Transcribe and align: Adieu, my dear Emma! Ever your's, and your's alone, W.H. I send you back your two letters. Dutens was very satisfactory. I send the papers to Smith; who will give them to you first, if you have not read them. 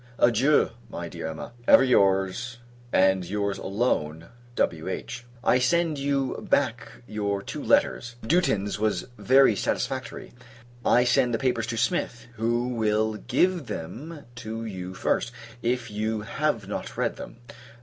Adieu, 0.17 0.71
my 0.89 1.07
dear 1.07 1.27
Emma! 1.27 1.53
Ever 1.67 1.83
your's, 1.83 2.57
and 2.91 3.23
your's 3.23 3.59
alone, 3.59 4.29
W.H. 4.55 5.25
I 5.43 5.59
send 5.59 5.99
you 5.99 6.43
back 6.49 7.03
your 7.05 7.43
two 7.43 7.61
letters. 7.63 8.15
Dutens 8.23 8.79
was 8.79 9.05
very 9.19 9.55
satisfactory. 9.55 10.33
I 10.83 11.03
send 11.03 11.35
the 11.35 11.37
papers 11.37 11.67
to 11.67 11.77
Smith; 11.77 12.25
who 12.33 12.69
will 12.69 13.13
give 13.13 13.67
them 13.67 14.25
to 14.37 14.65
you 14.65 14.95
first, 14.95 15.33
if 15.61 15.91
you 15.91 16.21
have 16.21 16.67
not 16.67 16.97
read 16.97 17.17
them. 17.17 17.37